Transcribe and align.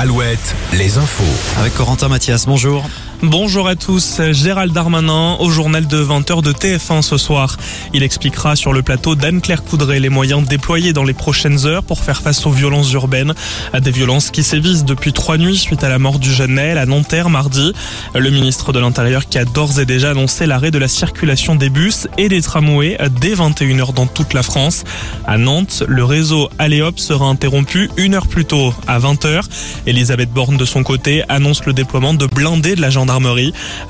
Alouette, 0.00 0.56
les 0.72 0.96
infos. 0.96 1.58
Avec 1.60 1.74
Corentin 1.74 2.08
Mathias, 2.08 2.46
bonjour. 2.46 2.88
Bonjour 3.22 3.68
à 3.68 3.76
tous, 3.76 4.22
Gérald 4.30 4.72
Darmanin 4.72 5.36
au 5.40 5.50
journal 5.50 5.86
de 5.86 6.02
20h 6.02 6.42
de 6.42 6.52
TF1 6.52 7.02
ce 7.02 7.18
soir. 7.18 7.58
Il 7.92 8.02
expliquera 8.02 8.56
sur 8.56 8.72
le 8.72 8.82
plateau 8.82 9.14
d'Anne-Claire 9.14 9.62
Coudray 9.62 10.00
les 10.00 10.08
moyens 10.08 10.48
déployés 10.48 10.94
dans 10.94 11.04
les 11.04 11.12
prochaines 11.12 11.66
heures 11.66 11.82
pour 11.82 11.98
faire 11.98 12.22
face 12.22 12.46
aux 12.46 12.50
violences 12.50 12.90
urbaines, 12.92 13.34
à 13.74 13.80
des 13.80 13.90
violences 13.90 14.30
qui 14.30 14.42
sévissent 14.42 14.86
depuis 14.86 15.12
trois 15.12 15.36
nuits 15.36 15.58
suite 15.58 15.84
à 15.84 15.90
la 15.90 15.98
mort 15.98 16.18
du 16.18 16.32
jeune 16.32 16.54
Naël 16.54 16.78
à 16.78 16.86
Nanterre 16.86 17.28
mardi. 17.28 17.74
Le 18.14 18.30
ministre 18.30 18.72
de 18.72 18.78
l'Intérieur 18.78 19.28
qui 19.28 19.36
a 19.36 19.44
d'ores 19.44 19.78
et 19.78 19.84
déjà 19.84 20.12
annoncé 20.12 20.46
l'arrêt 20.46 20.70
de 20.70 20.78
la 20.78 20.88
circulation 20.88 21.56
des 21.56 21.68
bus 21.68 22.08
et 22.16 22.30
des 22.30 22.40
tramways 22.40 22.96
dès 23.20 23.34
21h 23.34 23.92
dans 23.92 24.06
toute 24.06 24.32
la 24.32 24.42
France. 24.42 24.84
À 25.26 25.36
Nantes, 25.36 25.84
le 25.86 26.04
réseau 26.04 26.48
Aléop 26.58 26.98
sera 26.98 27.26
interrompu 27.26 27.90
une 27.98 28.14
heure 28.14 28.28
plus 28.28 28.46
tôt, 28.46 28.72
à 28.86 28.98
20h. 28.98 29.42
Elisabeth 29.86 30.30
Borne 30.30 30.56
de 30.56 30.64
son 30.64 30.82
côté 30.82 31.22
annonce 31.28 31.66
le 31.66 31.74
déploiement 31.74 32.14
de 32.14 32.24
blindés 32.24 32.76
de 32.76 32.80
la 32.80 32.88
gendarmerie 32.88 33.09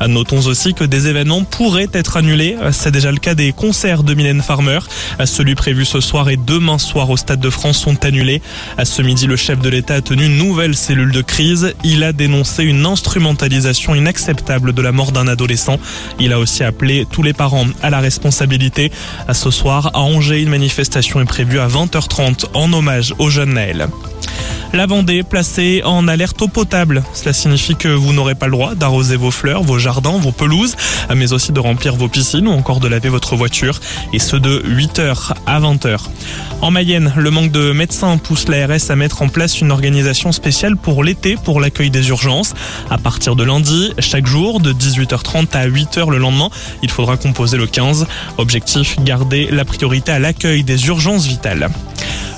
Notons 0.08 0.46
aussi 0.46 0.74
que 0.74 0.84
des 0.84 1.08
événements 1.08 1.44
pourraient 1.44 1.88
être 1.92 2.16
annulés. 2.16 2.56
C'est 2.72 2.90
déjà 2.90 3.10
le 3.12 3.18
cas 3.18 3.34
des 3.34 3.52
concerts 3.52 4.02
de 4.02 4.14
Mylène 4.14 4.42
Farmer. 4.42 4.78
Celui 5.24 5.54
prévu 5.54 5.84
ce 5.84 6.00
soir 6.00 6.28
et 6.30 6.36
demain 6.36 6.78
soir 6.78 7.10
au 7.10 7.16
Stade 7.16 7.40
de 7.40 7.50
France 7.50 7.78
sont 7.78 8.04
annulés. 8.04 8.42
À 8.78 8.84
ce 8.84 9.02
midi, 9.02 9.26
le 9.26 9.36
chef 9.36 9.60
de 9.60 9.68
l'État 9.68 9.94
a 9.96 10.00
tenu 10.00 10.26
une 10.26 10.38
nouvelle 10.38 10.74
cellule 10.74 11.12
de 11.12 11.22
crise. 11.22 11.74
Il 11.84 12.02
a 12.04 12.12
dénoncé 12.12 12.64
une 12.64 12.86
instrumentalisation 12.86 13.94
inacceptable 13.94 14.72
de 14.72 14.82
la 14.82 14.92
mort 14.92 15.12
d'un 15.12 15.28
adolescent. 15.28 15.78
Il 16.18 16.32
a 16.32 16.38
aussi 16.38 16.64
appelé 16.64 17.06
tous 17.10 17.22
les 17.22 17.32
parents 17.32 17.66
à 17.82 17.90
la 17.90 18.00
responsabilité. 18.00 18.90
Ce 19.32 19.50
soir, 19.50 19.90
à 19.94 20.00
Angers, 20.00 20.40
une 20.40 20.50
manifestation 20.50 21.20
est 21.20 21.26
prévue 21.26 21.58
à 21.58 21.68
20h30 21.68 22.46
en 22.54 22.72
hommage 22.72 23.14
au 23.18 23.30
jeune 23.30 23.54
Naël. 23.54 23.88
La 24.72 24.86
Vendée 24.86 25.24
placée 25.24 25.82
en 25.84 26.06
alerte 26.06 26.40
eau 26.42 26.46
potable. 26.46 27.02
Cela 27.12 27.32
signifie 27.32 27.74
que 27.74 27.88
vous 27.88 28.12
n'aurez 28.12 28.36
pas 28.36 28.46
le 28.46 28.52
droit 28.52 28.76
d'arroser 28.76 29.16
vos 29.16 29.32
fleurs, 29.32 29.64
vos 29.64 29.80
jardins, 29.80 30.16
vos 30.18 30.30
pelouses, 30.30 30.76
mais 31.14 31.32
aussi 31.32 31.50
de 31.50 31.58
remplir 31.58 31.96
vos 31.96 32.06
piscines 32.06 32.46
ou 32.46 32.52
encore 32.52 32.78
de 32.78 32.86
laver 32.86 33.08
votre 33.08 33.34
voiture. 33.34 33.80
Et 34.12 34.20
ce 34.20 34.36
de 34.36 34.62
8h 34.68 35.32
à 35.44 35.60
20h. 35.60 35.98
En 36.62 36.70
Mayenne, 36.70 37.12
le 37.16 37.30
manque 37.32 37.50
de 37.50 37.72
médecins 37.72 38.16
pousse 38.16 38.46
l'ARS 38.46 38.90
à 38.90 38.96
mettre 38.96 39.22
en 39.22 39.28
place 39.28 39.60
une 39.60 39.72
organisation 39.72 40.30
spéciale 40.30 40.76
pour 40.76 41.02
l'été 41.02 41.36
pour 41.36 41.60
l'accueil 41.60 41.90
des 41.90 42.08
urgences. 42.08 42.54
À 42.90 42.98
partir 42.98 43.34
de 43.34 43.42
lundi, 43.42 43.92
chaque 43.98 44.26
jour, 44.26 44.60
de 44.60 44.72
18h30 44.72 45.48
à 45.52 45.66
8h 45.66 46.10
le 46.10 46.18
lendemain, 46.18 46.50
il 46.84 46.90
faudra 46.92 47.16
composer 47.16 47.56
le 47.56 47.66
15. 47.66 48.06
Objectif, 48.38 49.00
garder 49.00 49.48
la 49.50 49.64
priorité 49.64 50.12
à 50.12 50.20
l'accueil 50.20 50.62
des 50.62 50.86
urgences 50.86 51.26
vitales. 51.26 51.70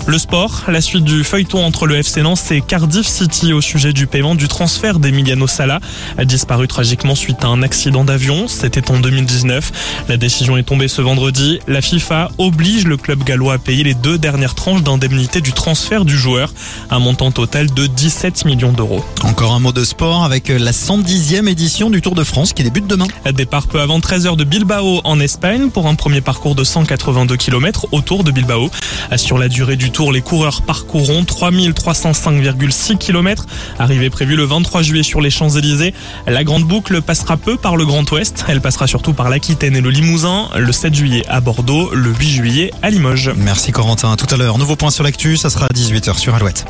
Le 0.09 0.19
sport, 0.19 0.65
la 0.67 0.81
suite 0.81 1.05
du 1.05 1.23
feuilleton 1.23 1.65
entre 1.65 1.87
le 1.87 1.97
FC 1.97 2.23
Nantes 2.23 2.51
et 2.51 2.61
Cardiff 2.61 3.07
City 3.07 3.53
au 3.53 3.61
sujet 3.61 3.93
du 3.93 4.09
paiement 4.09 4.35
du 4.35 4.49
transfert 4.49 4.99
d'Emiliano 4.99 5.47
Sala, 5.47 5.79
a 6.19 6.25
disparu 6.25 6.67
tragiquement 6.67 7.15
suite 7.15 7.45
à 7.45 7.47
un 7.47 7.63
accident 7.63 8.03
d'avion. 8.03 8.49
C'était 8.49 8.91
en 8.91 8.99
2019. 8.99 10.07
La 10.09 10.17
décision 10.17 10.57
est 10.57 10.65
tombée 10.65 10.89
ce 10.89 11.03
vendredi. 11.03 11.61
La 11.69 11.81
FIFA 11.81 12.33
oblige 12.39 12.85
le 12.85 12.97
club 12.97 13.23
gallois 13.23 13.55
à 13.55 13.59
payer 13.59 13.85
les 13.85 13.95
deux 13.95 14.19
dernières 14.19 14.57
tranches 14.57 14.83
d'indemnité 14.83 15.41
du 15.41 15.53
transfert 15.53 16.05
du 16.05 16.19
joueur, 16.19 16.53
un 16.91 16.99
montant 16.99 17.31
total 17.31 17.73
de 17.73 17.87
17 17.87 18.45
millions 18.45 18.73
d'euros. 18.73 19.05
Encore 19.23 19.53
un 19.53 19.61
mot 19.61 19.73
de 19.73 19.85
sport 19.85 20.25
avec 20.25 20.49
la 20.49 20.73
110e 20.73 21.47
édition 21.47 21.91
du 21.91 22.03
Tour 22.03 22.17
de 22.17 22.25
France 22.25 22.53
qui 22.53 22.65
débute 22.65 22.89
demain. 22.89 23.07
Départ 23.33 23.69
peu 23.69 23.81
avant 23.81 24.01
13h 24.01 24.37
de 24.37 24.43
Bilbao 24.43 25.01
en 25.05 25.21
Espagne 25.21 25.71
pour 25.71 25.87
un 25.87 25.95
premier 25.95 26.21
parcours 26.21 26.57
de 26.57 26.65
182 26.65 27.37
km 27.37 27.87
autour 27.93 28.25
de 28.25 28.33
Bilbao. 28.33 28.69
Sur 29.17 29.39
la 29.39 29.49
durée 29.49 29.77
du 29.77 29.92
tour, 29.93 30.13
les 30.13 30.23
coureurs 30.23 30.63
parcourront 30.63 31.23
3305,6 31.23 32.99
km. 32.99 33.47
Arrivée 33.79 34.11
prévue 34.11 34.37
le 34.37 34.45
23 34.45 34.83
juillet 34.83 35.03
sur 35.03 35.21
les 35.21 35.31
Champs-Élysées. 35.31 35.95
La 36.27 36.43
grande 36.45 36.65
boucle 36.65 37.03
passera 37.03 37.37
peu 37.37 37.57
par 37.57 37.77
le 37.77 37.87
Grand 37.87 38.11
Ouest. 38.11 38.45
Elle 38.49 38.61
passera 38.61 38.87
surtout 38.87 39.13
par 39.13 39.29
l'Aquitaine 39.29 39.77
et 39.77 39.81
le 39.81 39.91
Limousin. 39.91 40.49
Le 40.57 40.73
7 40.73 40.95
juillet 40.95 41.25
à 41.29 41.41
Bordeaux, 41.41 41.91
le 41.95 42.13
8 42.13 42.29
juillet 42.29 42.71
à 42.83 42.91
Limoges. 42.91 43.31
Merci 43.37 43.71
Corentin. 43.71 44.17
Tout 44.17 44.33
à 44.35 44.37
l'heure, 44.37 44.59
nouveau 44.59 44.77
point 44.77 44.91
sur 44.91 45.05
l'actu, 45.05 45.37
ça 45.37 45.51
sera 45.51 45.67
à 45.67 45.75
18h 45.75 46.19
sur 46.19 46.35
Alouette. 46.35 46.65